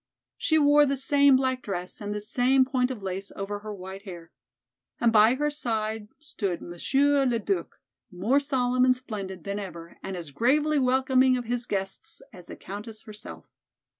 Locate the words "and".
2.01-2.11, 4.99-5.13, 8.83-8.95, 10.01-10.17